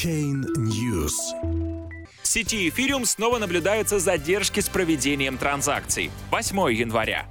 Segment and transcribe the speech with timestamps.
[0.00, 1.12] Chain News.
[2.22, 6.10] В сети Ethereum снова наблюдаются задержки с проведением транзакций.
[6.30, 7.26] 8 января.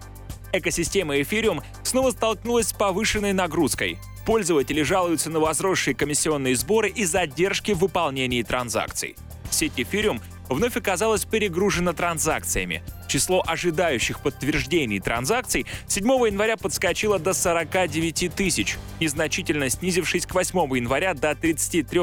[0.54, 3.98] Экосистема Ethereum снова столкнулась с повышенной нагрузкой.
[4.24, 9.16] Пользователи жалуются на возросшие комиссионные сборы и задержки в выполнении транзакций.
[9.50, 12.84] Сеть Ethereum вновь оказалась перегружена транзакциями.
[13.10, 21.16] Число ожидающих подтверждений транзакций 7 января подскочило до 49 тысяч, незначительно снизившись к 8 января
[21.16, 22.02] до 33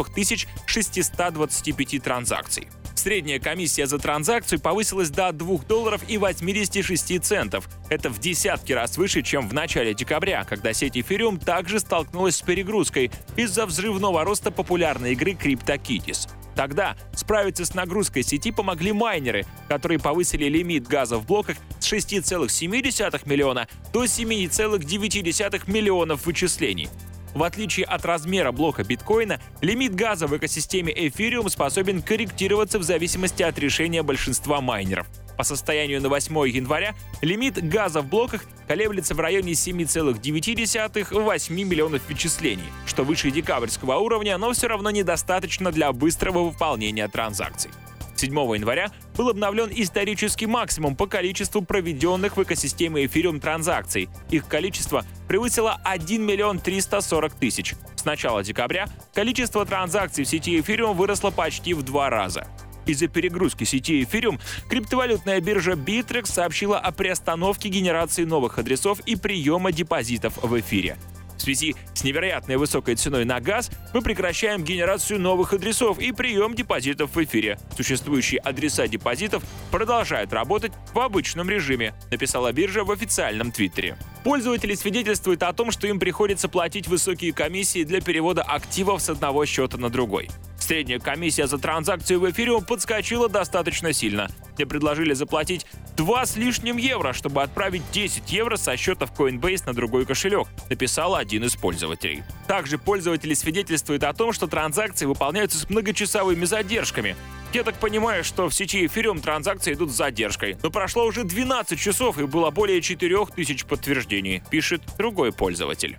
[0.67, 2.67] 625 транзакций.
[2.97, 7.69] Средняя комиссия за транзакцию повысилась до 2 долларов и 86 центов.
[7.89, 12.43] Это в десятки раз выше, чем в начале декабря, когда сеть Ethereum также столкнулась с
[12.43, 16.29] перегрузкой из-за взрывного роста популярной игры CryptoKitties.
[16.57, 23.29] Тогда справиться с нагрузкой сети помогли майнеры, которые повысили лимит газа в блоках с 6,7
[23.29, 26.89] миллиона до 7,9 миллионов вычислений.
[27.35, 33.43] В отличие от размера блока биткоина, лимит газа в экосистеме Ethereum способен корректироваться в зависимости
[33.43, 35.07] от решения большинства майнеров.
[35.37, 42.65] По состоянию на 8 января лимит газа в блоках колеблется в районе 7,9-8 миллионов вычислений,
[42.87, 47.71] что выше декабрьского уровня, но все равно недостаточно для быстрого выполнения транзакций.
[48.17, 54.09] 7 января был обновлен исторический максимум по количеству проведенных в экосистеме Ethereum транзакций.
[54.31, 57.75] Их количество превысило 1 миллион 340 тысяч.
[57.95, 62.47] С начала декабря количество транзакций в сети Ethereum выросло почти в два раза.
[62.87, 69.73] Из-за перегрузки сети Ethereum криптовалютная биржа Bittrex сообщила о приостановке генерации новых адресов и приема
[69.73, 70.97] депозитов в эфире.
[71.37, 76.55] В связи с невероятной высокой ценой на газ мы прекращаем генерацию новых адресов и прием
[76.55, 77.59] депозитов в эфире.
[77.77, 83.99] Существующие адреса депозитов продолжают работать в обычном режиме, написала биржа в официальном твиттере.
[84.25, 89.45] Пользователи свидетельствуют о том, что им приходится платить высокие комиссии для перевода активов с одного
[89.45, 90.31] счета на другой.
[90.67, 94.29] Средняя комиссия за транзакцию в эфире подскочила достаточно сильно.
[94.57, 95.65] Мне предложили заплатить
[95.97, 100.49] 2 с лишним евро, чтобы отправить 10 евро со счета в Coinbase на другой кошелек,
[100.69, 102.25] написал один из пользователей.
[102.49, 107.15] Также пользователи свидетельствуют о том, что транзакции выполняются с многочасовыми задержками.
[107.53, 110.57] Я так понимаю, что в сети Ethereum транзакции идут с задержкой.
[110.65, 115.97] Но прошло уже 12 часов и было более 4000 подтверждений, пишет другой пользователь.